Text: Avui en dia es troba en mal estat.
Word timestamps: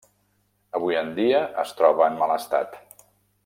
Avui 0.79 0.97
en 1.01 1.11
dia 1.19 1.43
es 1.65 1.75
troba 1.81 2.09
en 2.13 2.19
mal 2.23 2.35
estat. 2.41 2.77